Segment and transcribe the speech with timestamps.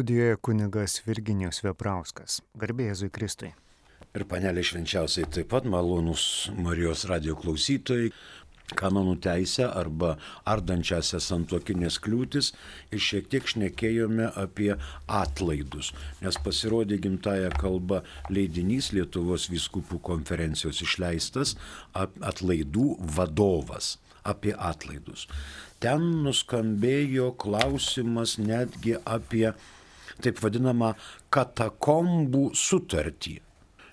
[0.00, 2.38] Studijoje kunigas Virginijos Veprauskas.
[2.56, 3.50] Garbė Jėzui Kristui.
[4.16, 6.22] Ir panelė švenčiausiai taip pat malonus
[6.56, 8.06] Marijos radio klausytojai,
[8.80, 10.14] kanonų teisę arba
[10.48, 12.48] ardančiasias santokinės kliūtis
[12.88, 14.70] ir šiek tiek šnekėjome apie
[15.20, 15.90] atlaidus,
[16.24, 17.98] nes pasirodė gimtaja kalba
[18.32, 21.58] leidinys Lietuvos viskupų konferencijos išleistas
[21.92, 25.26] atlaidų vadovas apie atlaidus.
[25.80, 29.50] Ten nuskambėjo klausimas netgi apie
[30.24, 30.94] taip vadinamą
[31.34, 33.38] katakombų sutartį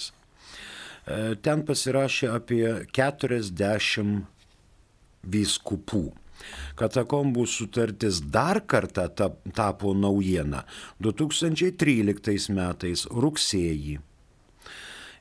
[1.43, 4.23] ten pasirašė apie 40
[5.35, 6.22] vyskupų.
[6.79, 9.09] Katakombų sutartis dar kartą
[9.53, 10.63] tapo naujiena
[11.03, 13.99] 2013 metais rugsėjį.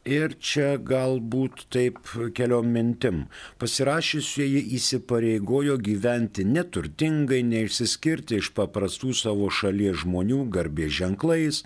[0.02, 2.00] Ir čia galbūt taip
[2.34, 3.20] keliom mintim.
[3.62, 11.62] Pasirašysieji įsipareigojo gyventi neturtingai, neišsiskirti iš paprastų savo šalies žmonių garbės ženklais,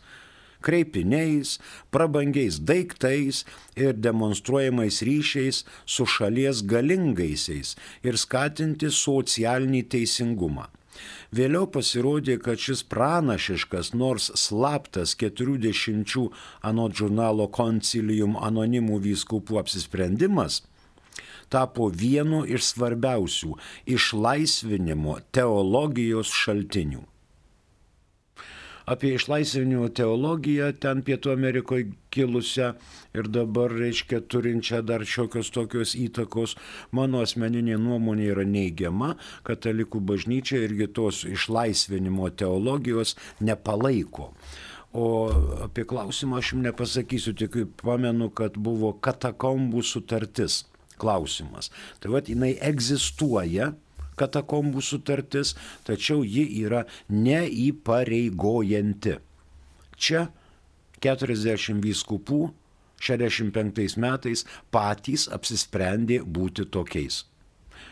[0.67, 1.56] kreipiniais,
[1.95, 3.45] prabangiais daiktais
[3.78, 7.75] ir demonstruojamais ryšiais su šalies galingaisiais
[8.06, 10.67] ir skatinti socialinį teisingumą.
[11.37, 16.31] Vėliau pasirodė, kad šis pranašiškas, nors slaptas 40
[16.70, 20.62] anot žurnalo Concilium anonimų vyskupų apsisprendimas
[21.53, 23.53] tapo vienu iš svarbiausių
[23.97, 27.05] išlaisvinimo teologijos šaltinių
[28.87, 32.73] apie išlaisvinimo teologiją ten Pietų Amerikoje kilusią
[33.19, 36.55] ir dabar, reiškia, turinčią dar šiokios tokios įtakos.
[36.95, 44.31] Mano asmeninė nuomonė yra neigiama, katalikų bažnyčia irgi tos išlaisvinimo teologijos nepalaiko.
[44.97, 45.06] O
[45.67, 50.62] apie klausimą aš jums nepasakysiu, tik pamenu, kad buvo katakombų sutartis
[50.97, 51.69] klausimas.
[52.00, 53.75] Tai vad jinai egzistuoja,
[54.21, 55.54] katakombų sutartis,
[55.87, 59.16] tačiau ji yra neįpareigojanti.
[59.97, 60.27] Čia
[61.04, 62.41] 40 vyskupų
[63.00, 67.25] 65 metais patys apsisprendė būti tokiais.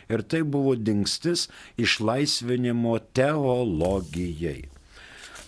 [0.09, 1.47] Ir tai buvo dingstis
[1.81, 4.65] išlaisvinimo teologijai.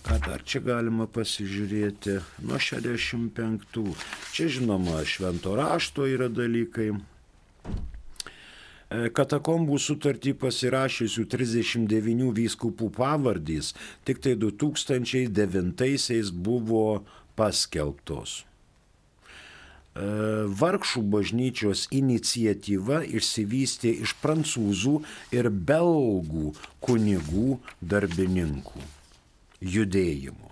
[0.06, 3.82] Ką dar čia galima pasižiūrėti nuo 65.
[4.32, 6.92] Čia žinoma, švento rašto yra dalykai.
[8.88, 13.74] E, katakombų sutartį pasirašysių 39 vyskupų pavardys
[14.08, 17.04] tik tai 2009 buvo
[17.36, 18.38] paskelbtos.
[18.38, 20.08] E,
[20.62, 24.96] vargšų bažnyčios iniciatyva išsivystė iš prancūzų
[25.36, 27.58] ir belgų kunigų
[27.92, 28.86] darbininkų
[29.76, 30.47] judėjimų.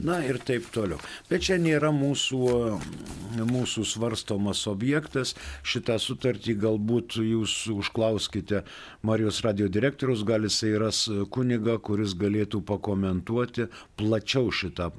[0.00, 0.98] Na ir taip toliau.
[1.28, 2.38] Bet čia nėra mūsų,
[3.46, 5.34] mūsų svarstomas objektas.
[5.62, 8.62] Šitą sutartį galbūt jūs užklauskite
[9.06, 11.04] Marijos radio direktorius, gal jisai ras
[11.34, 13.68] kuniga, kuris galėtų pakomentuoti
[14.00, 14.90] plačiau šitą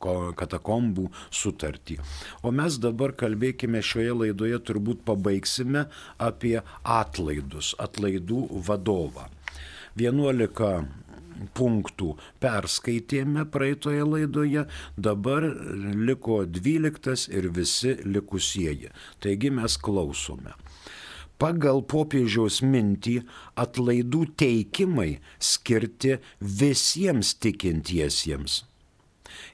[0.00, 2.00] katakombų sutartį.
[2.42, 5.86] O mes dabar kalbėkime šioje laidoje, turbūt pabaigsime
[6.18, 9.30] apie atlaidus, atlaidų vadovą.
[10.00, 11.09] 11
[11.56, 15.46] punktų perskaitėme praeitoje laidoje, dabar
[16.08, 18.90] liko 12 ir visi likusieji.
[19.20, 20.56] Taigi mes klausome.
[21.40, 23.22] Pagal popiežiaus mintį
[23.62, 26.18] atlaidų teikimai skirti
[26.60, 28.64] visiems tikintiesiems.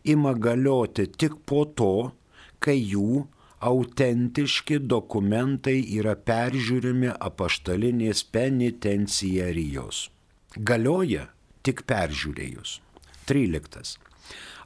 [0.03, 2.11] Ima galioti tik po to,
[2.59, 3.27] kai jų
[3.67, 10.09] autentiški dokumentai yra peržiūrimi apaštalinės penitenciarijos.
[10.57, 11.29] Galioja
[11.67, 12.81] tik peržiūrėjus.
[13.27, 13.97] 13.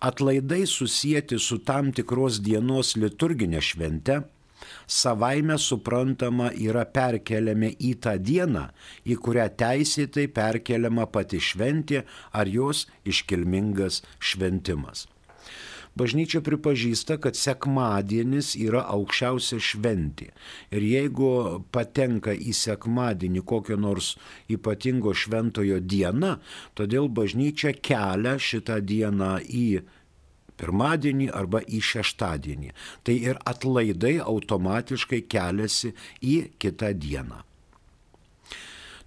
[0.00, 4.20] Atlaidai susijęti su tam tikros dienos liturginė švente
[4.86, 8.66] savaime suprantama yra perkeliami į tą dieną,
[9.04, 15.06] į kurią teisėtai perkeliama pati šventė ar jos iškilmingas šventimas.
[15.98, 20.30] Bažnyčia pripažįsta, kad sekmadienis yra aukščiausia šventė.
[20.70, 21.30] Ir jeigu
[21.74, 24.14] patenka į sekmadienį kokio nors
[24.52, 26.36] ypatingo šventojo diena,
[26.78, 29.66] todėl bažnyčia kelia šitą dieną į
[30.60, 32.74] pirmadienį arba į šeštadienį.
[33.04, 37.44] Tai ir atlaidai automatiškai keliasi į kitą dieną.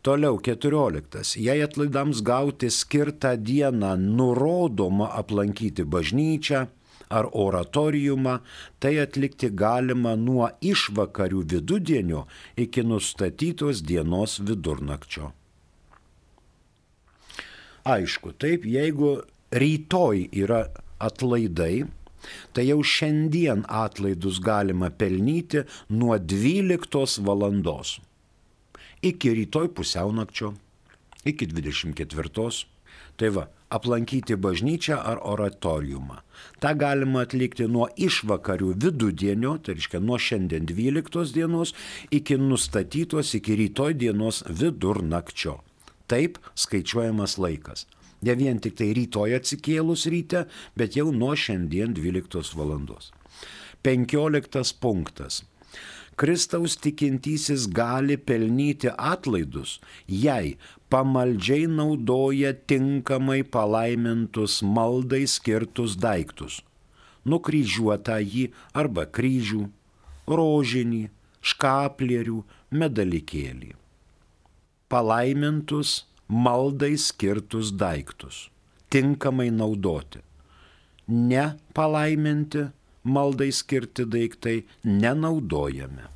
[0.04, 1.38] Toliau 14.
[1.40, 6.66] Jei atlaidams gauti skirtą dieną nurodoma aplankyti bažnyčią
[7.18, 8.34] ar oratoriumą,
[8.84, 12.26] tai atlikti galima nuo išvakarių vidudienio
[12.66, 15.32] iki nustatytos dienos vidurnakčio.
[17.96, 19.16] Aišku, taip, jeigu
[19.56, 20.66] rytoj yra
[21.00, 21.86] atlaidai,
[22.52, 28.02] tai jau šiandien atlaidus galima pelnyti nuo 12 valandos
[29.04, 30.54] iki rytoj pusiaunakčio,
[31.26, 32.66] iki 24.
[33.18, 36.22] Tai va, aplankyti bažnyčią ar oratoriumą.
[36.62, 41.74] Ta galima atlikti nuo išvakarių vidudienio, tai reiškia nuo šiandien 12 dienos,
[42.12, 45.60] iki nustatytos iki rytoj dienos vidurnakčio.
[46.10, 47.86] Taip skaičiuojamas laikas.
[48.24, 50.46] Ne vien tik tai rytoj atsikėlus ryte,
[50.80, 53.12] bet jau nuo šiandien 12 valandos.
[53.84, 55.44] 15 punktas.
[56.16, 60.58] Kristaus tikintysis gali pelnyti atlaidus, jei
[60.90, 66.62] pamaldžiai naudoja tinkamai palaimintus maldai skirtus daiktus-
[67.30, 69.64] nukryžiuotą jį arba kryžių,
[70.28, 71.10] rožinį,
[71.42, 73.72] škaplierių, medalikėlį.
[74.90, 78.50] Palaimintus maldai skirtus daiktus-
[78.94, 80.22] tinkamai naudoti.
[81.08, 82.70] Ne palaiminti
[83.04, 86.10] maldai skirti daiktai nenaudojame.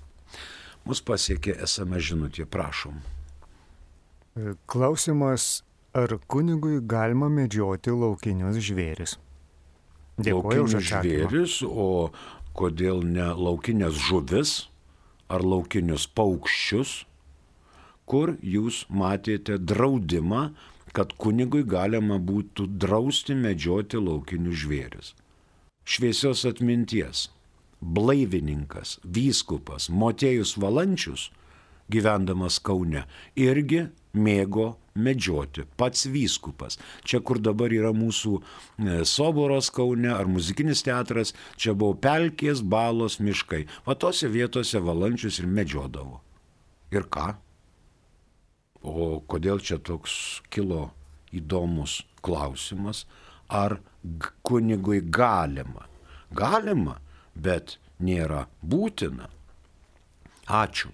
[0.88, 3.02] Mus pasiekė esame žinutė, prašom.
[4.70, 5.64] Klausimas,
[5.98, 9.18] ar kunigui galima medžioti laukinius žvėris?
[10.18, 11.28] Dėkuoju už atsakymą.
[11.28, 12.10] žvėris, o
[12.58, 14.56] kodėl ne laukinės žuvis
[15.30, 17.04] ar laukinius paukščius,
[18.08, 20.48] kur jūs matėte draudimą,
[20.96, 25.14] kad kunigui galima būtų drausti medžioti laukinius žvėris.
[25.88, 27.30] Šviesios atminties,
[27.80, 31.30] blaivininkas, vyskupas Motėjus Valančius,
[31.88, 33.06] gyvendamas Kaune,
[33.40, 33.86] irgi
[34.18, 36.76] mėgo medžioti, pats vyskupas.
[37.08, 43.22] Čia, kur dabar yra mūsų e, soboros Kaune ar muzikinis teatras, čia buvo pelkės, balos,
[43.24, 43.64] miškai.
[43.88, 46.20] Va tose vietose Valančius ir medžiodavo.
[46.92, 47.30] Ir ką?
[48.84, 50.90] O kodėl čia toks kilo
[51.36, 53.06] įdomus klausimas,
[53.50, 53.80] ar
[54.44, 55.88] kunigui galima?
[56.32, 56.98] Galima,
[57.36, 59.30] bet nėra būtina.
[60.48, 60.92] Ačiū.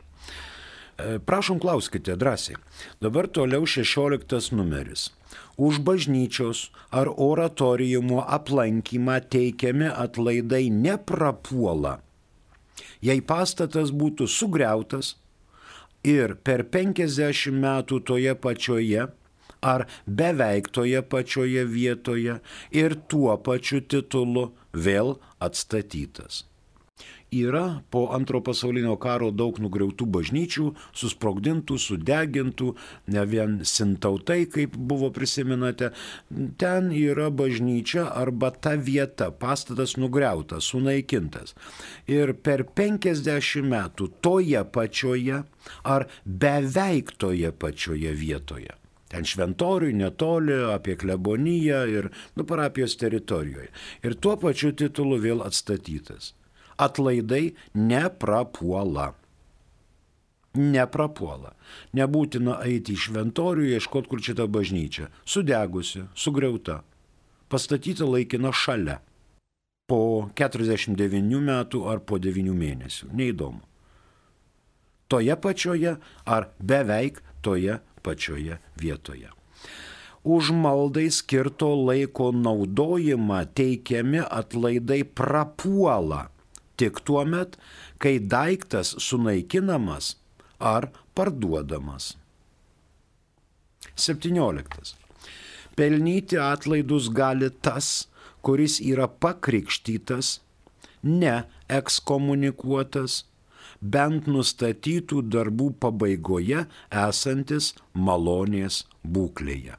[0.98, 2.58] E, Prašom, klauskite drąsiai.
[3.02, 5.12] Dabar toliau 16 numeris.
[5.58, 12.00] Už bažnyčios ar oratorijumo aplankymą teikiami atlaidai neprapuola.
[13.02, 15.16] Jei pastatas būtų sugriautas
[16.04, 19.08] ir per 50 metų toje pačioje
[19.64, 22.40] ar beveik toje pačioje vietoje
[22.72, 26.44] ir tuo pačiu titulu vėl atstatytas.
[27.34, 32.68] Yra po antro pasaulinio karo daug nugriautų bažnyčių, susprogdintų, sudegintų,
[33.16, 35.90] ne vien sintautai, kaip buvo prisiminate.
[36.62, 41.58] Ten yra bažnyčia arba ta vieta, pastatas nugriautas, sunaikintas.
[42.06, 45.42] Ir per 50 metų toje pačioje
[45.98, 46.08] ar
[46.46, 48.83] beveik toje pačioje vietoje
[49.14, 53.70] ten šventoriui netoli, apie kleboniją ir nu, parapijos teritorijoje.
[54.02, 56.34] Ir tuo pačiu titulu vėl atstatytas.
[56.82, 59.12] Atlaidai neprapuola.
[60.58, 61.54] Neprapuola.
[61.98, 65.12] Nebūtina eiti į šventorių, ieškoti, kur čia ta bažnyčia.
[65.26, 66.82] Sudegusi, sugriauta.
[67.54, 68.98] Pastatyta laikina šalia.
[69.90, 73.14] Po 49 metų ar po 9 mėnesių.
[73.14, 73.62] Neįdomu.
[75.12, 79.32] Toje pačioje ar beveik toje pačioje vietoje.
[80.24, 86.30] Už maldai skirto laiko naudojimą teikiami atlaidai prapuola
[86.78, 87.58] tik tuo met,
[88.02, 90.16] kai daiktas sunaikinamas
[90.60, 92.18] ar parduodamas.
[93.96, 94.96] 17.
[95.76, 98.08] Pelnyti atlaidus gali tas,
[98.42, 100.40] kuris yra pakrikštytas,
[101.04, 103.24] ne ekskomunikuotas,
[103.84, 109.78] bent nustatytų darbų pabaigoje esantis malonės būklėje.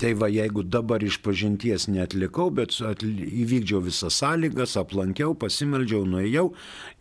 [0.00, 6.46] Tai va, jeigu dabar iš pažinties netlikau, bet įvykdžiau visas sąlygas, aplankiau, pasimeldžiau, nuėjau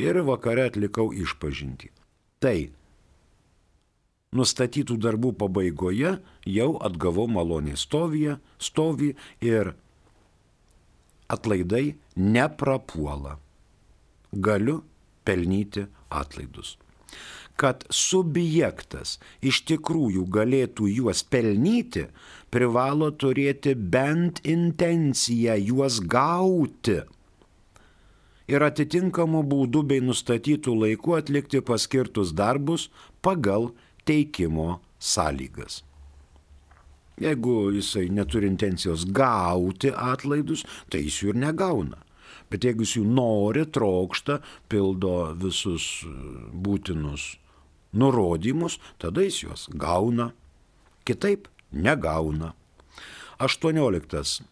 [0.04, 1.94] ir vakare atlikau išpažinti.
[2.44, 2.58] Tai
[4.36, 9.14] nustatytų darbų pabaigoje jau atgavau malonį stovyje, stovį
[9.48, 9.72] ir
[11.32, 13.38] atlaidai neprapuola.
[14.36, 14.82] Galiu
[15.26, 16.78] pelnyti atlaidus.
[17.60, 22.06] Kad subjektas iš tikrųjų galėtų juos pelnyti,
[22.54, 27.02] privalo turėti bent intenciją juos gauti
[28.50, 32.88] ir atitinkamų būdų bei nustatytų laikų atlikti paskirtus darbus
[33.22, 33.70] pagal
[34.10, 35.84] teikimo sąlygas.
[37.20, 42.00] Jeigu jisai neturi intencijos gauti atlaidus, tai jis jų ir negauna.
[42.50, 44.40] Bet jeigu jis jų nori, trokšta,
[44.70, 46.06] pildo visus
[46.54, 47.36] būtinus
[47.94, 50.32] nurodymus, tada jis juos gauna.
[51.06, 52.54] Kitaip negauna.
[53.40, 54.44] 18.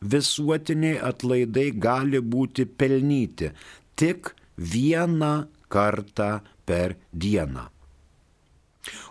[0.00, 3.50] Visuotiniai atlaidai gali būti pelnyti
[3.98, 5.32] tik vieną
[5.68, 6.30] kartą
[6.66, 7.66] per dieną.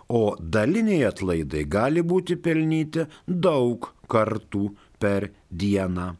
[0.08, 4.64] O daliniai atlaidai gali būti pelnyti daug kartų
[4.98, 6.14] per dieną.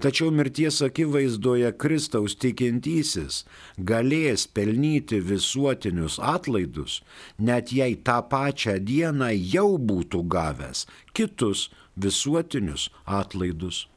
[0.00, 3.42] Tačiau mirties akivaizdoje Kristaus tikintysis
[3.90, 7.02] galės pelnyti visuotinius atlaidus,
[7.36, 11.68] net jei tą pačią dieną jau būtų gavęs kitus
[12.00, 13.89] visuotinius atlaidus.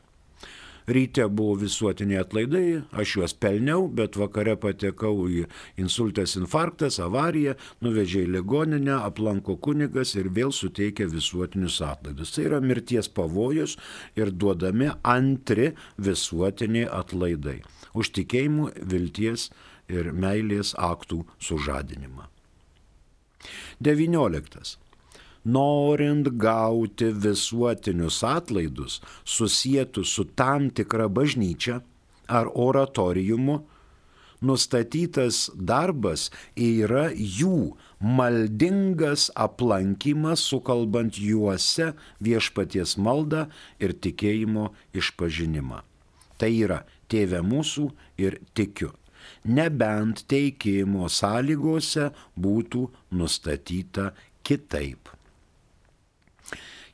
[0.88, 5.46] Ryte buvo visuotiniai atlaidai, aš juos pelniau, bet vakare patekau į
[5.80, 12.36] insultas, infarktas, avariją, nuvežė į ligoninę, aplanko kunigas ir vėl suteikia visuotinius atlaidus.
[12.36, 13.78] Tai yra mirties pavojus
[14.20, 17.62] ir duodami antri visuotiniai atlaidai.
[17.96, 19.50] Už tikėjimų, vilties
[19.88, 22.28] ir meilės aktų sužadinimą.
[23.84, 24.83] 19
[25.46, 31.82] norint gauti visuotinius atlaidus susijęs su tam tikra bažnyčia
[32.28, 33.60] ar oratoriumu,
[34.44, 43.48] nustatytas darbas yra jų maldingas aplankimas, sukalbant juose viešpaties maldą
[43.80, 45.80] ir tikėjimo išpažinimą.
[46.38, 47.88] Tai yra tėvė mūsų
[48.20, 48.92] ir tikiu.
[49.48, 54.12] Nebent teikimo sąlygose būtų nustatyta
[54.44, 55.13] kitaip.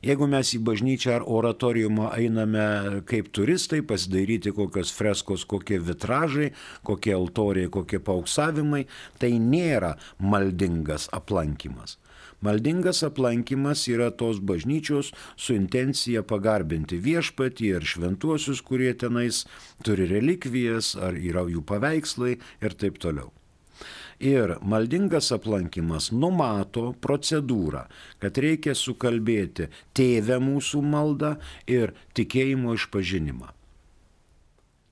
[0.00, 6.54] Jeigu mes į bažnyčią ar oratoriumą einame kaip turistai, pasidaryti kokios freskos, kokie vitražai,
[6.88, 8.86] kokie altoriai, kokie pauksavimai,
[9.20, 11.98] tai nėra maldingas aplankimas.
[12.40, 19.42] Maldingas aplankimas yra tos bažnyčios su intencija pagarbinti viešpatį ir šventuosius, kurie tenais
[19.84, 23.28] turi relikvijas, ar yra jų paveikslai ir taip toliau.
[24.20, 27.86] Ir maldingas aplankimas numato procedūrą,
[28.20, 33.48] kad reikia sukalbėti tėvę mūsų maldą ir tikėjimo išpažinimą.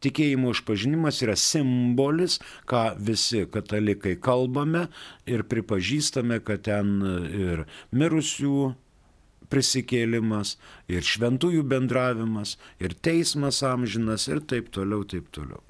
[0.00, 2.38] Tikėjimo išpažinimas yra simbolis,
[2.70, 4.86] ką visi katalikai kalbame
[5.28, 6.96] ir pripažįstame, kad ten
[7.28, 8.72] ir mirusių
[9.52, 10.56] prisikėlimas,
[10.88, 15.67] ir šventųjų bendravimas, ir teismas amžinas, ir taip toliau, taip toliau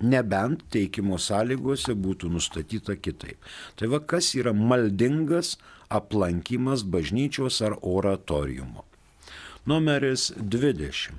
[0.00, 3.38] nebent teikimo sąlygose būtų nustatyta kitaip.
[3.76, 5.56] Tai va kas yra maldingas
[5.90, 8.84] aplankimas bažnyčios ar oratoriumo.
[9.66, 11.10] Numeris 20.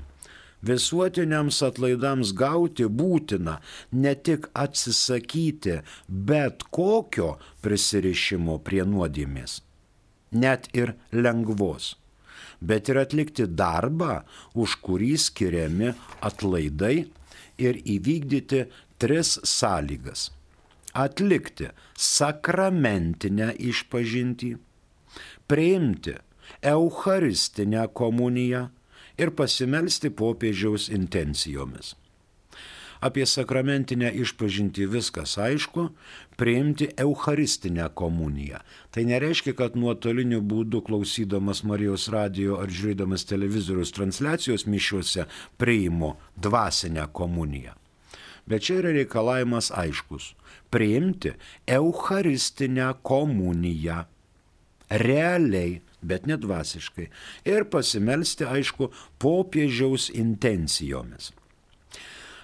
[0.61, 3.57] Visuotiniams atlaidams gauti būtina
[3.97, 7.31] ne tik atsisakyti bet kokio
[7.65, 9.61] prisirišimo prie nuodėmės,
[10.31, 11.95] net ir lengvos,
[12.61, 14.21] bet ir atlikti darbą,
[14.53, 15.95] už kurį skiriami
[16.29, 17.07] atlaidai
[17.67, 18.65] ir įvykdyti
[19.01, 20.29] tris sąlygas.
[20.93, 24.55] Atlikti sakramentinę išpažinti,
[25.47, 26.17] priimti
[26.61, 28.67] Eucharistinę komuniją
[29.17, 31.95] ir pasimelsti popiežiaus intencijomis.
[33.01, 35.87] Apie sakramentinę išpažinti viskas aišku,
[36.37, 38.59] priimti Eucharistinę komuniją.
[38.93, 45.25] Tai nereiškia, kad nuotoliniu būdu klausydamas Marijos radio ar žiūrėdamas televizorius transliacijos mišiuose
[45.57, 47.73] priimu dvasinę komuniją.
[48.45, 50.35] Bet čia yra reikalavimas aiškus-
[50.73, 51.33] priimti
[51.65, 54.05] Eucharistinę komuniją.
[54.89, 57.09] Realiai, bet nedvasiškai.
[57.45, 61.31] Ir pasimelsti, aišku, popiežiaus intencijomis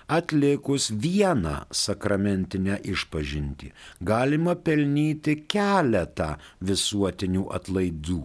[0.07, 3.71] atlikus vieną sakramentinę išpažinti,
[4.01, 8.21] galima pelnyti keletą visuotinių atlaidų.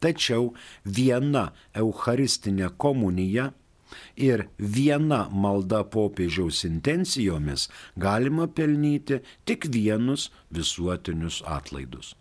[0.00, 3.50] Tačiau viena Eucharistinė komunija
[4.16, 12.14] ir viena malda popiežiaus intencijomis galima pelnyti tik vienus visuotinius atlaidus.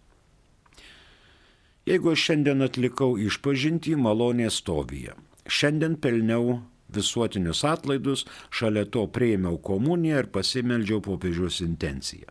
[1.87, 5.15] Jeigu aš šiandien atlikau išpažinti malonės stovyje,
[5.47, 6.59] šiandien pelniau
[6.95, 12.29] visuotinius atlaidus, šalia to prieimiau komuniją ir pasimeldžiau popiežiaus intenciją.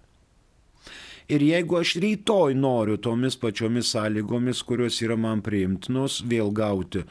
[1.28, 7.02] Ir jeigu aš rytoj noriu tomis pačiomis sąlygomis, kurios yra man priimtinos, vėl gauti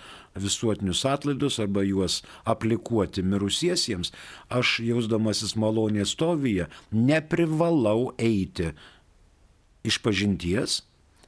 [0.41, 4.09] visuotinius atlaidus arba juos aplikuoti mirusiesiems,
[4.49, 8.71] aš jausdamasis malonės stovyje neprivalau eiti
[9.85, 10.81] iš pažinties,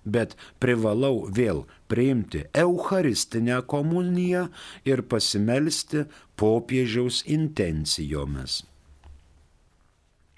[0.05, 4.47] bet privalau vėl priimti Eucharistinę komuniją
[4.87, 6.05] ir pasimelsti
[6.39, 8.63] popiežiaus intencijomis.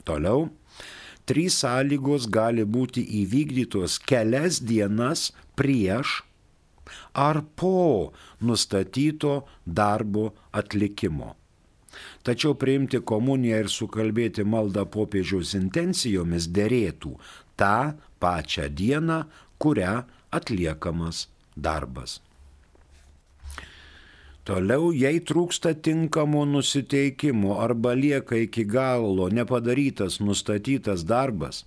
[0.08, 0.50] Toliau,
[1.30, 6.22] trys sąlygos gali būti įvykdytos kelias dienas prieš
[7.14, 11.36] ar po nustatyto darbo atlikimo.
[12.24, 17.18] Tačiau priimti komuniją ir sukalbėti maldą popiežiaus intencijomis dėrėtų
[17.60, 17.78] tą
[18.24, 19.24] pačią dieną,
[19.62, 20.02] kurią
[20.34, 22.20] atliekamas darbas.
[24.42, 31.62] Toliau, jei trūksta tinkamo nusiteikimo arba lieka iki galo nepadarytas nustatytas darbas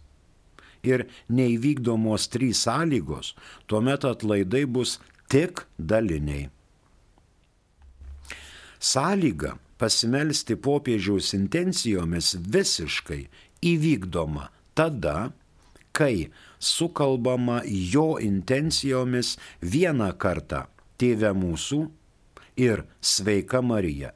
[0.85, 3.33] ir neįvykdomos trys sąlygos,
[3.71, 4.99] tuomet atlaidai bus
[5.33, 6.51] tik daliniai.
[8.85, 13.23] Sąlyga pasimelsti popiežiaus intencijomis visiškai
[13.65, 15.31] įvykdoma tada,
[15.97, 16.29] kai
[16.65, 20.65] sukalbama jo intencijomis vieną kartą
[20.99, 21.81] Tėve mūsų
[22.63, 24.13] ir sveika Marija.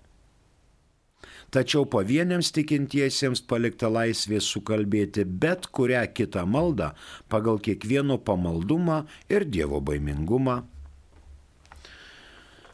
[1.48, 6.90] Tačiau pavieniams tikintiesiems palikta laisvė sukalbėti bet kurią kitą maldą
[7.32, 9.00] pagal kiekvieno pamaldumą
[9.32, 10.60] ir Dievo baimingumą.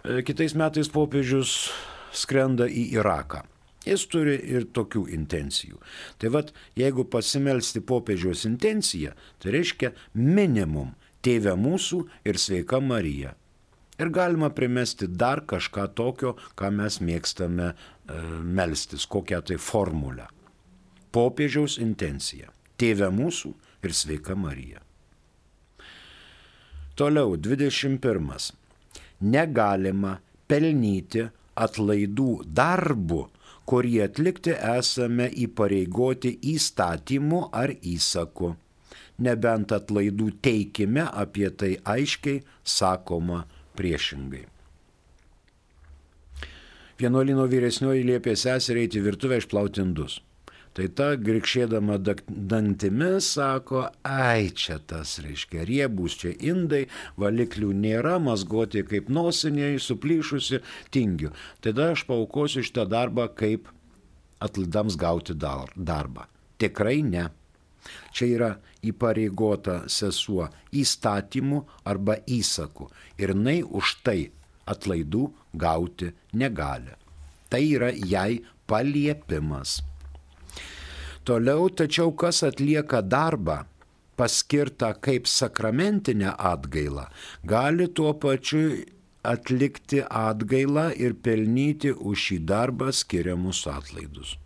[0.02, 1.70] E, kitais metais popiežius
[2.12, 3.44] skrenda į Iraką.
[3.84, 5.80] Jis turi ir tokių intencijų.
[6.18, 13.30] Tai vad, jeigu pasimelsti popiežiaus intenciją, tai reiškia minimum Tėve mūsų ir sveika Marija.
[13.96, 17.74] Ir galima primesti dar kažką tokio, ką mes mėgstame e,
[18.58, 20.26] melstis, kokią tai formulę.
[21.14, 22.50] Popiežiaus intencija.
[22.76, 23.54] Tėve mūsų
[23.86, 24.82] ir sveika Marija.
[26.98, 28.28] Toliau 21.
[29.24, 30.18] Negalima
[30.50, 31.24] pelnyti
[31.56, 32.30] atlaidų
[33.64, 38.56] darbu, kurį atlikti esame įpareigoti įstatymu ar įsaku.
[39.18, 44.46] Nebent atlaidų teikime apie tai aiškiai sakoma priešingai.
[46.98, 50.20] Vienuolino vyresnioji liepė seseriai į virtuvę išplauti indus.
[50.74, 56.88] Tai ta grikšėdama dantimis sako, ai čia tas, reiškia, riebus čia indai,
[57.20, 60.58] valiklių nėra, mazgoti kaip nosiniai, suplyšusi,
[60.90, 61.30] tingiu.
[61.62, 63.70] Tada aš paukosiu šitą darbą kaip
[64.42, 66.26] atlaidams gauti darbą.
[66.58, 67.28] Tikrai ne.
[68.16, 68.50] Čia yra
[68.82, 72.90] įpareigota sesuo įstatymu arba įsaku
[73.20, 74.18] ir jinai už tai
[74.66, 76.98] atlaidų gauti negali.
[77.46, 79.82] Tai yra jai paliepimas.
[81.24, 83.64] Toliau, tačiau kas atlieka darbą
[84.16, 87.06] paskirtą kaip sakramentinę atgailą,
[87.44, 88.84] gali tuo pačiu
[89.24, 94.36] atlikti atgailą ir pelnyti už šį darbą skiriamus atlaidus.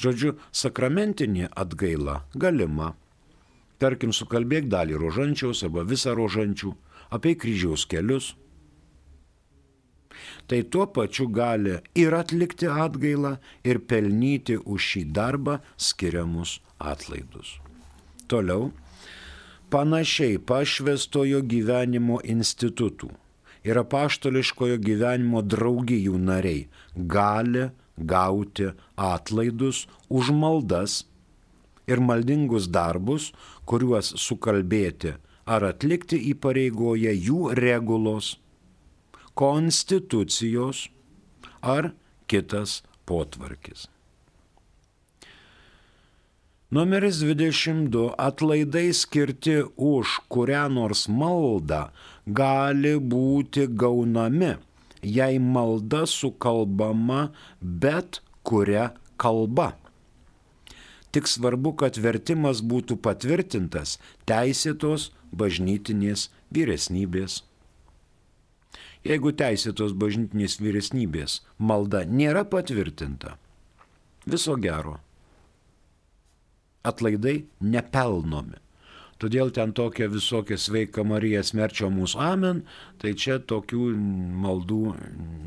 [0.00, 2.94] Žodžiu, sakramentinė atgaila galima.
[3.80, 6.74] Tarkim, sukalbėk dalį rožančiaus arba visą rožančių,
[7.16, 8.34] apie kryžiaus kelius.
[10.48, 17.58] Tai tuo pačiu gali ir atlikti atgailą, ir pelnyti už šį darbą skiriamus atlaidus.
[18.30, 18.70] Toliau,
[19.70, 23.10] panašiai pašvestojo gyvenimo institutų
[23.66, 26.66] ir apaštališkojo gyvenimo draugijų nariai
[27.14, 31.04] gali gauti atlaidus už maldas
[31.90, 33.30] ir maldingus darbus,
[33.66, 35.16] kuriuos sukalbėti
[35.50, 38.36] ar atlikti įpareigoja jų regulos,
[39.40, 40.88] konstitucijos
[41.62, 41.92] ar
[42.30, 43.88] kitas potvarkis.
[46.70, 48.14] Numeris 22.
[48.14, 51.88] Atlaidai skirti už kurią nors maldą
[52.26, 54.52] gali būti gaunami
[55.02, 59.72] jei malda sukalbama bet kuria kalba.
[61.10, 63.98] Tik svarbu, kad vertimas būtų patvirtintas
[64.30, 67.42] teisėtos bažnytinės vyresnybės.
[69.00, 73.38] Jeigu teisėtos bažnytinės vyresnybės malda nėra patvirtinta,
[74.28, 74.98] viso gero.
[76.84, 78.60] Atlaidai nepelnomi.
[79.20, 82.62] Todėl ten tokia visokia sveika Marija smerčio mūsų amen,
[83.00, 83.88] tai čia tokių
[84.44, 84.94] maldų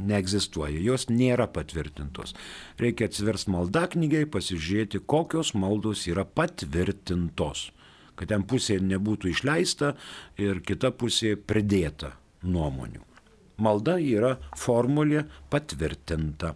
[0.10, 2.36] neegzistuoja, jos nėra patvirtintos.
[2.82, 7.72] Reikia atsivers malda knygai, pasižiūrėti, kokios maldos yra patvirtintos,
[8.14, 9.96] kad ten pusė nebūtų išleista
[10.38, 12.14] ir kita pusė pridėta
[12.46, 13.13] nuomonių.
[13.58, 16.54] Malda yra formulė patvirtinta.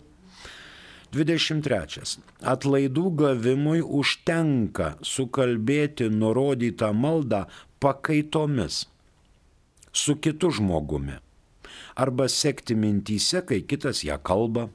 [1.13, 2.17] 23.
[2.43, 7.45] Atlaidų gavimui užtenka sukalbėti nurodytą maldą
[7.79, 8.83] pakaitomis
[9.93, 11.21] su kitu žmogumi
[11.97, 14.67] arba sekti mintyse, kai kitas ją kalba.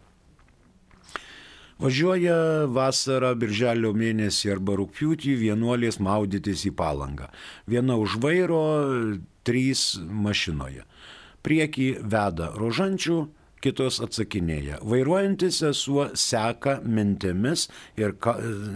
[1.82, 7.30] Važiuoja vasarą, birželio mėnesį arba rūpjūtį vienuolės maudytis į palangą.
[7.66, 8.62] Viena už vairo,
[9.46, 10.84] trys mašinoje.
[11.42, 13.16] Priekį veda rožančių,
[13.62, 14.80] kitos atsakinėja.
[14.86, 18.34] Vairuojantis sesuo seka mintimis ir ka,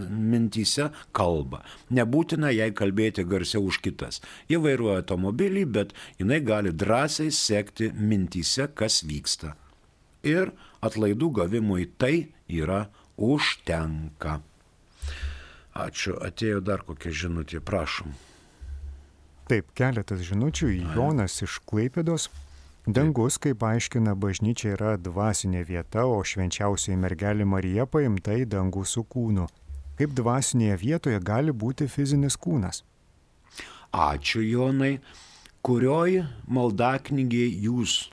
[0.09, 1.61] mintyse kalba.
[1.93, 4.21] Nebūtina jai kalbėti garsiau už kitas.
[4.51, 9.55] Ji vairuoja automobilį, bet jinai gali drąsiai sekti mintyse, kas vyksta.
[10.27, 10.53] Ir
[10.83, 14.39] atlaidų gavimui tai yra užtenka.
[15.77, 18.15] Ačiū, atėjo dar kokia žinutė, prašom.
[19.47, 20.73] Taip, keletas žinučių.
[20.97, 22.27] Jonas iš Klaipėdos.
[22.87, 29.01] Dangus, kaip aiškina bažnyčia, yra dvasinė vieta, o švenčiausiai mergelė Marija paimta į dangų su
[29.03, 29.43] kūnu.
[29.99, 32.85] Kaip dvasinėje vietoje gali būti fizinis kūnas?
[33.91, 35.01] Ačiū Jonai,
[35.67, 38.07] kurioj maldaknygiai jūs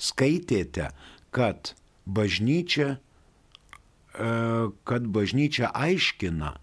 [0.00, 0.88] skaitėte,
[1.28, 1.74] kad
[2.08, 4.30] bažnyčia, e,
[4.88, 6.54] kad bažnyčia aiškina,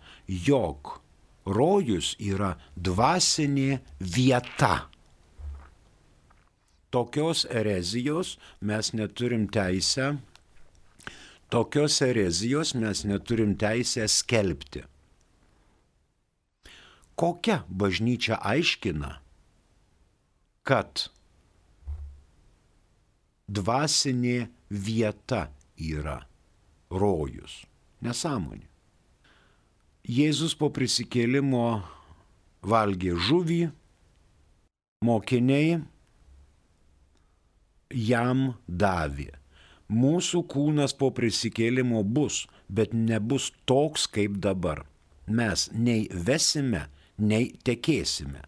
[0.49, 0.97] jog
[1.45, 4.90] rojus yra dvasinė vieta.
[6.91, 10.17] Tokios erezijos mes neturim teisę,
[11.49, 14.83] tokios erezijos mes neturim teisę skelbti.
[17.15, 19.13] Kokia bažnyčia aiškina,
[20.67, 21.07] kad
[23.47, 26.21] dvasinė vieta yra
[26.91, 27.61] rojus.
[28.01, 28.67] Nesąmonė.
[30.01, 31.83] Jėzus po prisikėlimo
[32.65, 33.61] valgė žuvį,
[35.05, 35.77] mokiniai
[37.93, 39.31] jam davė.
[39.91, 44.85] Mūsų kūnas po prisikėlimo bus, bet nebus toks kaip dabar.
[45.27, 46.85] Mes nei vesime,
[47.19, 48.45] nei tekėsime.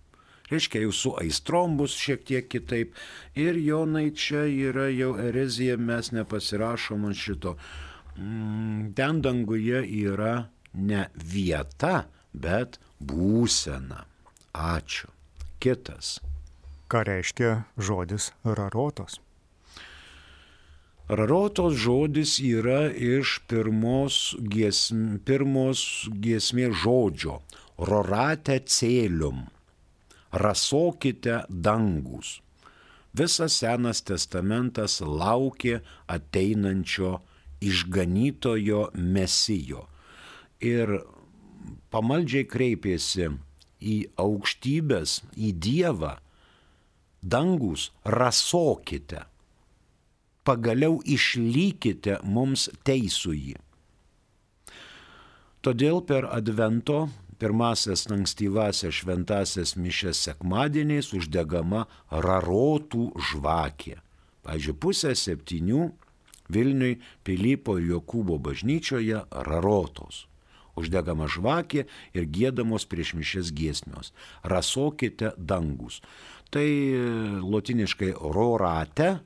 [0.51, 2.93] Reiškia, su aistrom bus šiek tiek kitaip.
[3.36, 7.56] Ir Jonai čia yra jau erezija, mes nepasirašom ant šito.
[8.15, 10.36] Ten danguje yra
[10.73, 14.03] ne vieta, bet būsena.
[14.53, 15.10] Ačiū.
[15.63, 16.19] Kitas.
[16.91, 19.22] Ką reiškia žodis rarotos?
[21.09, 27.41] Rarotos žodis yra iš pirmos, giesm, pirmos giesmės žodžio.
[27.77, 29.43] Rorate cėlium.
[30.31, 32.39] Rasokite dangus.
[33.13, 37.19] Visas Senas testamentas laukė ateinančio
[37.61, 39.83] išganytojo mesijo
[40.63, 40.95] ir
[41.93, 43.27] pamaldžiai kreipėsi
[43.83, 46.15] į aukštybės, į Dievą,
[47.21, 49.25] dangus rasokite,
[50.47, 53.56] pagaliau išlykite mums teisųjį.
[55.63, 57.06] Todėl per Advento
[57.39, 63.97] pirmasias ankstyvasias šventasias mišes sekmadieniais uždegama rarotų žvakė.
[64.43, 65.88] Pavyzdžiui, pusę septynių
[66.51, 70.25] Vilniui Pilypo ir Jokūbo bažnyčioje rarotos
[70.79, 71.86] uždegama žvakė
[72.17, 74.12] ir gėdamos prieš mišes giesmios.
[74.43, 76.01] Rasokite dangus.
[76.53, 77.03] Tai e,
[77.41, 79.17] lotiniškai rorate,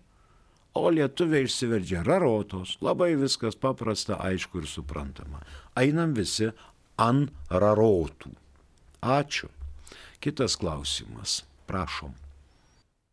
[0.77, 2.77] o lietuviai išsiverčia rarotos.
[2.81, 5.41] Labai viskas paprasta, aišku ir suprantama.
[5.75, 6.51] Einam visi
[6.97, 8.33] ant rarotų.
[9.01, 9.49] Ačiū.
[10.19, 11.43] Kitas klausimas.
[11.67, 12.15] Prašom.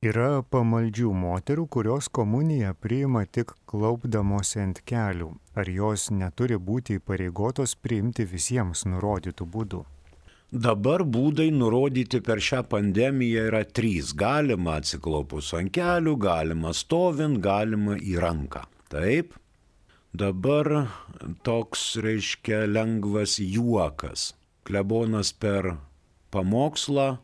[0.05, 5.31] Yra pamaldžių moterų, kurios komuniją priima tik klaupdamosi ant kelių.
[5.57, 9.81] Ar jos neturi būti įpareigotos priimti visiems nurodytų būdų?
[10.55, 14.13] Dabar būdai nurodyti per šią pandemiją yra trys.
[14.15, 18.63] Galima atsiklaupus ant kelių, galima stovint, galima į ranką.
[18.95, 19.35] Taip.
[20.15, 20.71] Dabar
[21.43, 24.31] toks reiškia lengvas juokas.
[24.63, 25.75] Klebonas per
[26.31, 27.17] pamokslą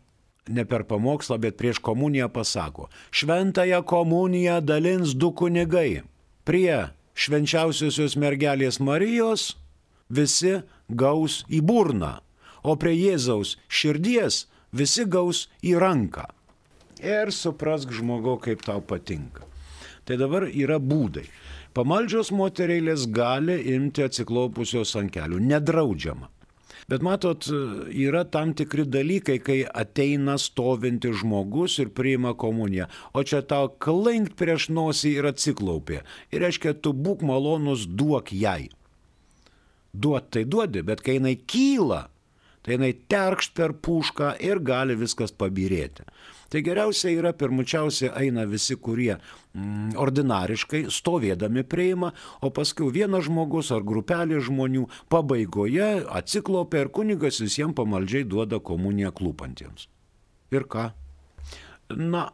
[0.50, 6.02] ne per pamokslą, bet prieš komuniją pasako, šventąją komuniją dalins du kunigai.
[6.44, 9.54] Prie švenčiausiosios mergelės Marijos
[10.10, 12.16] visi gaus į burną,
[12.62, 16.26] o prie Jėzaus širdies visi gaus į ranką.
[17.00, 19.46] Ir suprask žmogau, kaip tau patinka.
[20.04, 21.24] Tai dabar yra būdai.
[21.76, 26.28] Pamaldžios moterėlės gali imti atsiklaupusios ant kelių, nedraudžiama.
[26.90, 27.46] Bet matot,
[27.94, 34.34] yra tam tikri dalykai, kai ateina stovinti žmogus ir priima komuniją, o čia tau klinkt
[34.40, 36.00] prieš nosį ir atsiklaupė.
[36.34, 38.72] Ir reiškia, tu būk malonus, duok jai.
[39.94, 42.08] Duot tai duodi, bet kai jinai kyla,
[42.70, 46.04] tai jinai terkšt per pušką ir gali viskas pabirėti.
[46.50, 53.72] Tai geriausia yra pirmučiausia eina visi, kurie mm, ordinariškai stovėdami prieima, o paskui vienas žmogus
[53.74, 59.88] ar grupelė žmonių pabaigoje atsiklopia ir kunigas visiems pamaldžiai duoda komuniją klūpantiems.
[60.54, 60.90] Ir ką?
[61.98, 62.28] Na,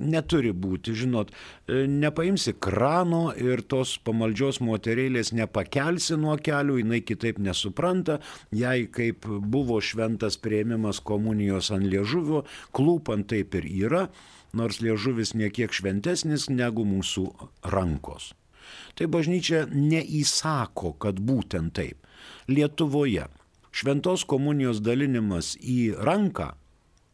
[0.00, 7.38] neturi būti, žinot, e, nepaimsi krano ir tos pamaldžios moterėlės nepakelsi nuo kelių, jinai kitaip
[7.42, 8.20] nesupranta,
[8.52, 12.44] jai kaip buvo šventas prieimimas komunijos ant liežuvio,
[12.76, 14.04] klūpant taip ir yra,
[14.56, 17.26] nors liežuvis niekiek šventesnis negu mūsų
[17.70, 18.32] rankos.
[18.94, 21.98] Tai bažnyčia neįsako, kad būtent taip.
[22.50, 23.28] Lietuvoje
[23.70, 26.52] šventos komunijos dalinimas į ranką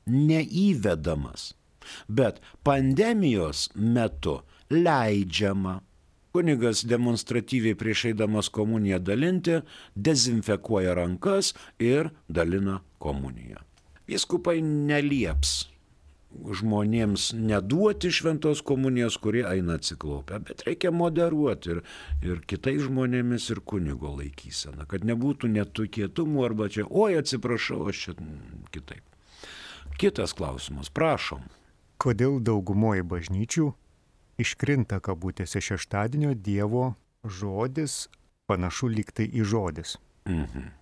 [0.07, 1.53] neįvedamas
[2.09, 5.81] Bet pandemijos metu leidžiama.
[6.37, 9.63] Kunigas demonstratyviai prieš eidamas komuniją dalinti,
[9.97, 13.63] dezinfekuoja rankas ir dalina komuniją.
[14.07, 15.63] Viskupai nelieps
[16.45, 21.83] žmonėms neduoti šventos komunijos, kurie eina atsiklaupę, bet reikia moderuoti ir,
[22.25, 28.17] ir kitais žmonėmis ir kunigo laikysena, kad nebūtų netukėtumų arba čia, oi atsiprašau, aš čia
[28.75, 29.05] kitaip.
[29.97, 31.47] Kitas klausimas, prašom.
[31.97, 33.71] Kodėl daugumoji bažnyčių
[34.43, 36.91] iškrinta kabutėse šeštadienio Dievo
[37.25, 38.07] žodis,
[38.47, 39.97] panašu liktai į žodis?
[40.29, 40.73] Mhm.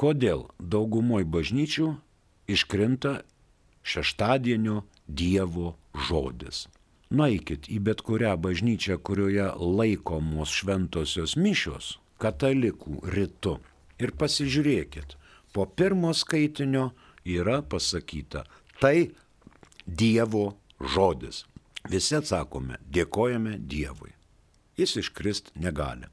[0.00, 1.88] Kodėl daugumoji bažnyčių
[2.50, 3.20] iškrinta
[3.82, 5.76] šeštadienio Dievo
[6.08, 6.66] žodis.
[7.10, 13.56] Nueikit į bet kurią bažnyčią, kurioje laikomos šventosios mišios, katalikų rytu
[13.98, 15.16] ir pasižiūrėkit,
[15.54, 16.90] po pirmo skaitinio
[17.26, 18.44] yra pasakyta,
[18.78, 19.10] tai
[19.90, 21.42] Dievo žodis.
[21.90, 24.12] Visi atsakome, dėkojame Dievui.
[24.78, 26.06] Jis iškrist negali.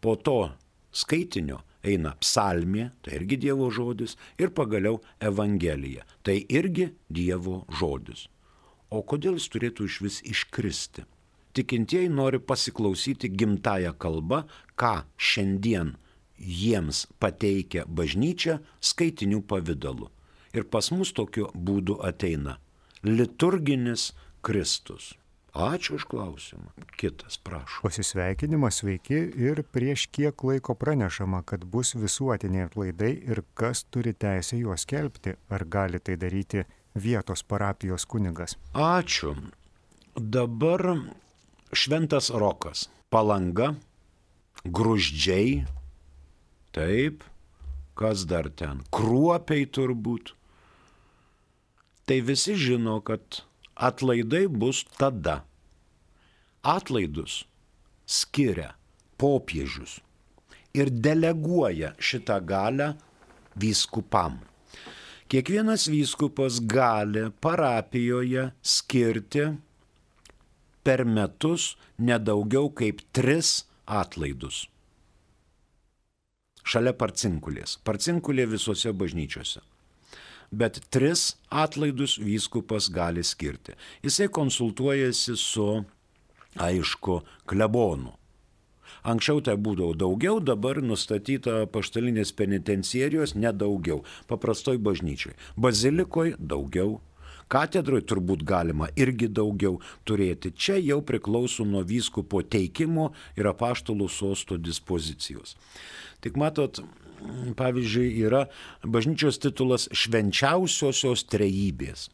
[0.00, 0.54] Po to
[0.88, 8.30] skaitinio eina psalmė, tai irgi Dievo žodis, ir pagaliau Evangelija, tai irgi Dievo žodis.
[8.88, 11.04] O kodėl jis turėtų iš vis iškristi?
[11.52, 14.46] Tikintieji nori pasiklausyti gimtają kalbą,
[14.80, 15.92] ką šiandien
[16.38, 20.08] jiems pateikia bažnyčia skaitinių pavydalu.
[20.56, 22.56] Ir pas mus tokiu būdu ateina
[23.04, 25.14] liturginis Kristus.
[25.50, 26.70] Ačiū už klausimą.
[26.94, 27.82] Kitas, prašau.
[27.82, 34.60] Pasisveikinimas sveiki ir prieš kiek laiko pranešama, kad bus visuotiniai atlaidai ir kas turi teisę
[34.60, 35.34] juos kelbti.
[35.50, 36.62] Ar gali tai daryti
[36.94, 38.54] vietos parapijos kunigas?
[38.74, 39.34] Ačiū.
[40.14, 41.02] Dabar
[41.72, 42.86] Šventas Rokas.
[43.10, 43.74] Palanga,
[44.64, 45.64] gruždžiai.
[46.70, 47.24] Taip.
[47.98, 48.84] Kas dar ten?
[48.94, 50.36] Kruopiai turbūt.
[52.10, 53.44] Tai visi žino, kad
[53.78, 55.44] atlaidai bus tada.
[56.66, 57.44] Atlaidus
[58.02, 58.72] skiria
[59.14, 60.00] popiežius
[60.74, 62.88] ir deleguoja šitą galę
[63.62, 64.40] vyskupam.
[65.30, 69.46] Kiekvienas vyskupas gali parapijoje skirti
[70.82, 73.54] per metus nedaugiau kaip tris
[73.86, 74.64] atlaidus.
[76.66, 77.78] Šalia parcinkulės.
[77.86, 79.69] Parcinkulė visose bažnyčiose
[80.50, 83.76] bet tris atlaidus vyskupas gali skirti.
[84.02, 85.84] Jisai konsultuojasi su,
[86.58, 88.16] aišku, klebonu.
[89.00, 95.36] Anksčiau tai būdavo daugiau, dabar nustatyta paštalinės penitenciarijos nedaugiau, paprastoj bažnyčiai.
[95.56, 96.98] Bazilikoje daugiau,
[97.50, 100.54] katedroje turbūt galima irgi daugiau turėti.
[100.54, 105.56] Čia jau priklauso nuo vyskupo teikimo ir apaštalų sosto dispozicijos.
[106.20, 106.82] Tik matot,
[107.56, 108.46] pavyzdžiui, yra
[108.84, 112.08] bažnyčios titulas švenčiausiosios trejybės.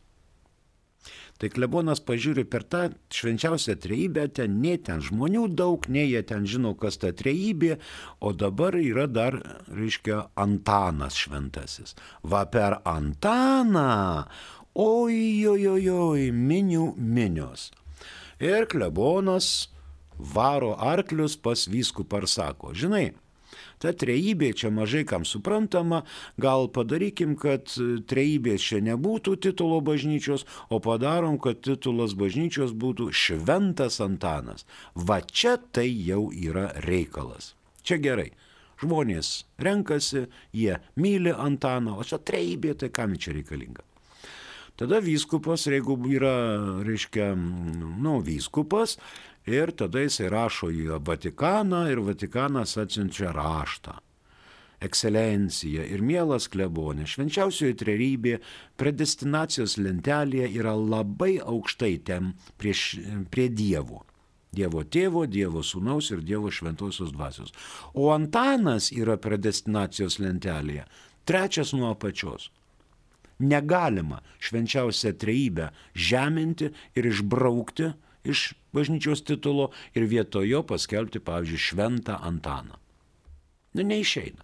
[1.37, 6.47] Tai klebonas pažiūri per tą švenčiausią trejybę, ten nei ten žmonių daug, nei jie ten
[6.49, 7.77] žino, kas ta trejybė,
[8.25, 9.37] o dabar yra dar,
[9.69, 11.93] reiškia, Antanas šventasis.
[12.25, 14.25] Va per Antaną,
[14.77, 17.71] oi, oi, oi, oi, minių minios.
[18.41, 19.69] Ir klebonas
[20.17, 23.07] varo arklius pas vyskupą ir sako, žinai,
[23.79, 26.03] Ta trejybė čia mažai kam suprantama,
[26.41, 27.69] gal padarykim, kad
[28.09, 34.65] trejybės čia nebūtų titulo bažnyčios, o padarom, kad titulas bažnyčios būtų Šventas Antanas.
[34.95, 37.55] Va čia tai jau yra reikalas.
[37.85, 38.31] Čia gerai.
[38.81, 43.85] Žmonės renkasi, jie myli Antaną, o čia trejybė, tai kam čia reikalinga?
[44.77, 46.35] Tada vyskupas, jeigu yra,
[46.85, 48.99] reiškia, nu, vyskupas,
[49.47, 53.95] Ir tada jisai rašo į Vatikaną ir Vatikanas atsiunčia raštą.
[54.83, 58.35] Ekscelencija ir mielas klebonė, švenčiausioji trerybė
[58.77, 62.99] predestinacijos lentelėje yra labai aukštai ten prieš,
[63.31, 64.03] prie Dievo.
[64.57, 67.55] Dievo tėvo, Dievo sūnaus ir Dievo šventosios dvasios.
[67.95, 70.89] O Antanas yra predestinacijos lentelėje
[71.27, 72.51] trečias nuo apačios.
[73.39, 77.93] Negalima švenčiausią trejybę žeminti ir išbraukti
[78.25, 82.81] iš bažnyčios titulo ir vietojo paskelbti, pavyzdžiui, šventą Antaną.
[83.77, 84.43] Nu, neišeina.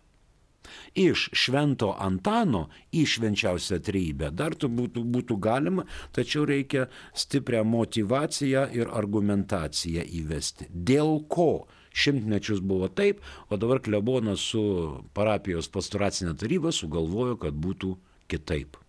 [0.95, 8.93] Iš švento Antano į švenčiausią trybę dar būtų, būtų galima, tačiau reikia stiprią motivaciją ir
[8.93, 10.69] argumentaciją įvesti.
[10.71, 14.63] Dėl ko šimtmečius buvo taip, o dabar klebonas su
[15.17, 17.97] parapijos pastoracinė taryba sugalvojo, kad būtų
[18.29, 18.82] kitaip.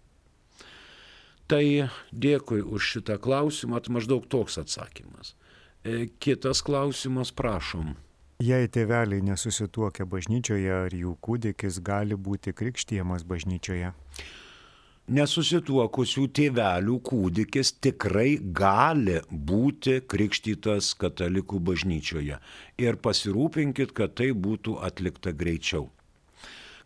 [1.52, 1.64] Tai
[2.12, 5.36] dėkui už šitą klausimą, maždaug toks atsakymas.
[5.84, 7.96] E, kitas klausimas, prašom.
[8.44, 13.92] Jei tėveliai nesusituokia bažnyčioje, ar jų kūdikis gali būti krikštyjamas bažnyčioje?
[15.04, 22.40] Nesusituokusių tėvelių kūdikis tikrai gali būti krikštytas katalikų bažnyčioje
[22.80, 25.90] ir pasirūpinkit, kad tai būtų atlikta greičiau.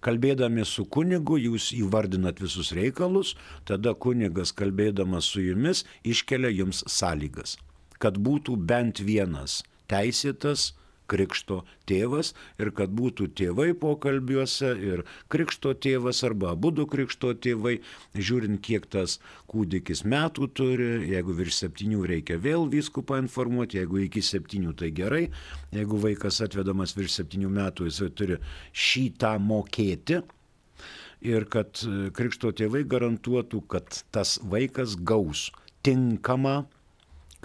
[0.06, 3.34] Kalbėdami su kunigu jūs įvardinat visus reikalus,
[3.66, 7.58] tada kunigas kalbėdamas su jumis iškelia jums sąlygas,
[7.98, 10.74] kad būtų bent vienas teisėtas
[11.10, 17.78] krikšto tėvas ir kad būtų tėvai pokalbiuose ir krikšto tėvas arba abu krikšto tėvai,
[18.16, 19.18] žiūrint, kiek tas
[19.52, 25.28] kūdikis metų turi, jeigu virš septynių reikia vėl viskupą informuoti, jeigu iki septynių tai gerai,
[25.76, 28.40] jeigu vaikas atvedamas virš septynių metų, jisai turi
[28.74, 30.22] šitą mokėti
[31.26, 31.80] ir kad
[32.18, 35.50] krikšto tėvai garantuotų, kad tas vaikas gaus
[35.86, 36.66] tinkamą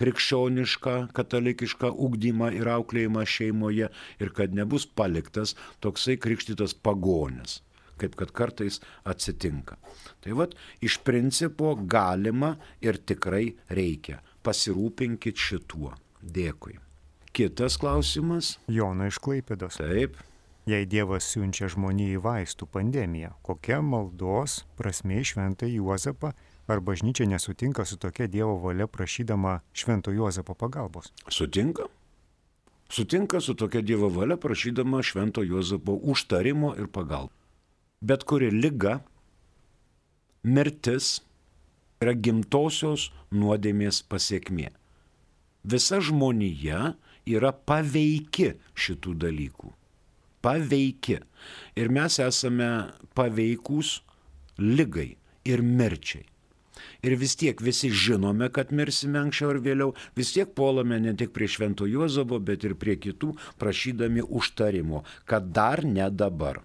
[0.03, 3.91] krikščionišką, katalikišką ugdymą ir auklėjimą šeimoje
[4.23, 7.61] ir kad nebus paliktas toksai krikštytas pagonis,
[8.03, 9.79] kaip kad kartais atsitinka.
[10.25, 14.21] Tai vad, iš principo galima ir tikrai reikia.
[14.43, 15.95] Pasirūpinkit šituo.
[16.23, 16.81] Dėkui.
[17.33, 18.57] Kitas klausimas.
[18.69, 19.79] Jono iš Klaipėdos.
[19.79, 20.19] Taip.
[20.67, 26.31] Jei Dievas siunčia žmonijai vaistų pandemiją, kokia maldos prasme šventą Juozapą
[26.67, 31.13] Ar bažnyčia nesutinka su tokia Dievo valia prašydama Švento Juozapo pagalbos?
[31.29, 31.83] Sutinka.
[32.89, 37.37] Sutinka su tokia Dievo valia prašydama Švento Juozapo užtarimo ir pagalbos.
[38.01, 39.01] Bet kuri lyga,
[40.43, 41.21] mirtis
[42.03, 44.71] yra gimtosios nuodėmės pasiekmė.
[45.63, 46.95] Visa žmonija
[47.31, 49.71] yra paveiki šitų dalykų.
[50.43, 51.21] Paveiki.
[51.79, 52.71] Ir mes esame
[53.15, 54.01] paveikūs
[54.59, 55.13] lygai
[55.47, 56.27] ir mirčiai.
[57.03, 61.33] Ir vis tiek visi žinome, kad mirsime anksčiau ar vėliau, vis tiek puolame ne tik
[61.35, 66.61] prie Švento Juozobo, bet ir prie kitų, prašydami užtarimo, kad dar ne dabar,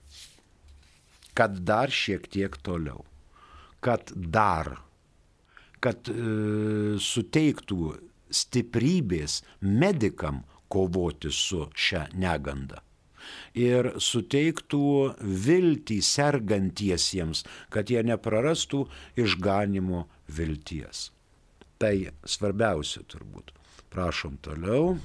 [1.34, 3.02] kad dar šiek tiek toliau,
[3.82, 4.76] kad dar,
[5.82, 6.18] kad e,
[7.02, 7.96] suteiktų
[8.30, 12.84] stiprybės medikam kovoti su šia neganda.
[13.58, 14.84] Ir suteiktų
[15.48, 17.42] viltį sergantiesiems,
[17.74, 18.84] kad jie neprarastų
[19.18, 21.12] išganimo vilties.
[21.78, 23.54] Tai svarbiausia turbūt.
[23.94, 24.98] Prašom toliau.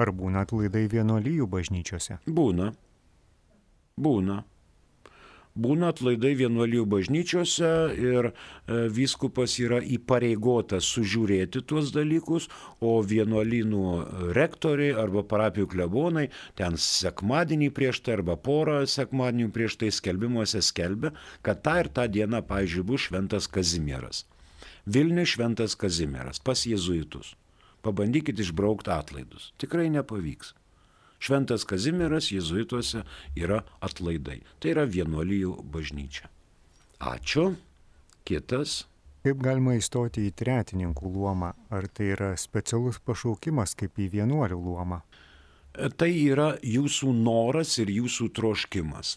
[0.00, 2.18] Ar būna atlaidai vienolyjų bažnyčiose?
[2.26, 2.72] Būna.
[3.94, 4.42] Būna
[5.54, 8.32] būna atlaidai vienuolijų bažnyčiose ir e,
[8.90, 12.48] vyskupas yra įpareigotas sužiūrėti tuos dalykus,
[12.82, 19.92] o vienuolynų rektoriai arba parapijų klebonai ten sekmadienį prieš tai arba porą sekmadienių prieš tai
[19.94, 24.24] skelbimuose skelbia, kad tą ir tą dieną, pavyzdžiui, bus šventas Kazimieras.
[24.86, 27.32] Vilnius šventas Kazimieras pas jėzuitus.
[27.84, 29.52] Pabandykit išbraukti atlaidus.
[29.60, 30.52] Tikrai nepavyks.
[31.24, 33.04] Šventas Kazimieras jėzuituose
[33.36, 34.42] yra atlaidai.
[34.60, 36.28] Tai yra vienuolijų bažnyčia.
[37.00, 37.54] Ačiū.
[38.28, 38.82] Kitas.
[39.24, 41.54] Kaip galima įstoti į tretininkų luomą?
[41.72, 45.00] Ar tai yra specialus pašaukimas kaip į vienuolių luomą?
[45.96, 49.16] Tai yra jūsų noras ir jūsų troškimas.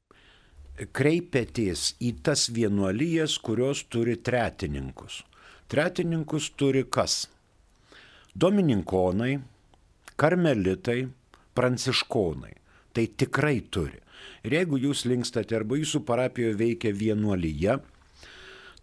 [0.96, 5.26] Kreipėtės į tas vienuolijas, kurios turi tretininkus.
[5.68, 7.26] Tretininkus turi kas?
[8.36, 9.34] Domininkonai,
[10.16, 11.02] karmelitai,
[11.60, 12.54] pranciškonai.
[12.96, 14.00] Tai tikrai turi.
[14.48, 17.76] Ir jeigu jūs linkstate arba jūsų parapijoje veikia vienuolyje,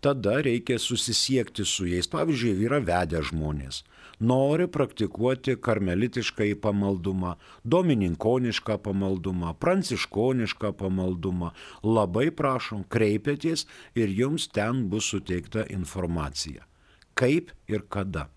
[0.05, 2.11] tada reikia susisiekti su jais.
[2.13, 3.81] Pavyzdžiui, yra vedę žmonės.
[4.21, 7.33] Nori praktikuoti karmelitišką į pamaldumą,
[7.65, 11.51] domininkonišką pamaldumą, pranciškonišką pamaldumą.
[11.81, 13.65] Labai prašom, kreipėtės
[13.97, 16.69] ir jums ten bus suteikta informacija.
[17.15, 18.29] Kaip ir kada.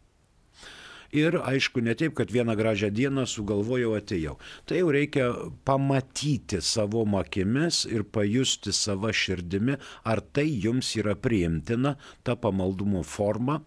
[1.15, 4.35] Ir aišku, ne taip, kad vieną gražią dieną sugalvojau atėjau.
[4.67, 5.27] Tai jau reikia
[5.65, 13.61] pamatyti savo akimis ir pajusti savo širdimi, ar tai jums yra priimtina, ta pamaldumo forma,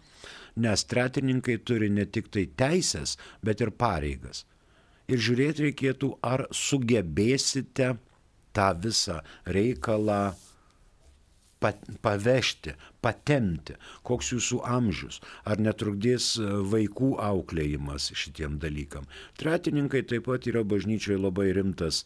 [0.55, 4.45] nes tretininkai turi ne tik tai teisės, bet ir pareigas.
[5.09, 7.95] Ir žiūrėti reikėtų, ar sugebėsite
[8.53, 10.35] tą visą reikalą
[11.61, 13.75] pavežti, patemti,
[14.07, 19.05] koks jūsų amžius, ar netrukdys e, vaikų auklėjimas šitiem dalykam.
[19.41, 22.03] Tretininkai taip pat yra bažnyčioje labai rimtas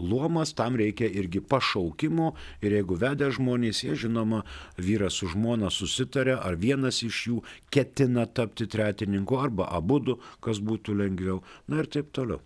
[0.00, 2.34] luomas, tam reikia irgi pašaukimo
[2.64, 4.44] ir jeigu vedę žmonės, jie žinoma,
[4.76, 7.40] vyras su žmona susitarė, ar vienas iš jų
[7.72, 12.40] ketina tapti tretininku, arba abu du, kas būtų lengviau, na ir taip toliau.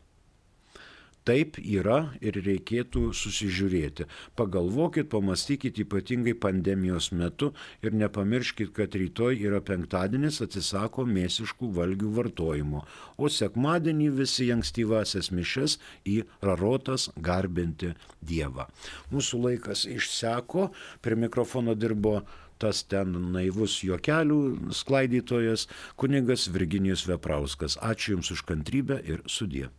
[1.25, 4.05] Taip yra ir reikėtų susižiūrėti.
[4.37, 12.83] Pagalvokit, pamastykit ypatingai pandemijos metu ir nepamirškit, kad rytoj yra penktadienis, atsisako mėsiškų valgių vartojimo,
[13.17, 18.69] o sekmadienį visi ankstyvasias mišes į rarotas garbinti Dievą.
[19.13, 20.69] Mūsų laikas išseko,
[21.01, 22.19] prie mikrofono dirbo
[22.61, 25.67] tas ten naivus juokelių sklaidytojas,
[26.01, 27.79] kunigas Virginijus Veprauskas.
[27.81, 29.71] Ačiū Jums už kantrybę ir sudie.